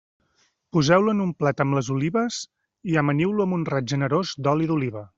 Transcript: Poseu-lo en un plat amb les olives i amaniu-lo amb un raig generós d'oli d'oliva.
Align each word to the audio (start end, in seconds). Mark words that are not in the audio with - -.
Poseu-lo 0.77 1.13
en 1.17 1.21
un 1.25 1.33
plat 1.43 1.61
amb 1.67 1.77
les 1.79 1.91
olives 1.97 2.41
i 2.95 2.99
amaniu-lo 3.05 3.49
amb 3.49 3.59
un 3.61 3.71
raig 3.75 3.91
generós 3.97 4.37
d'oli 4.49 4.73
d'oliva. 4.75 5.07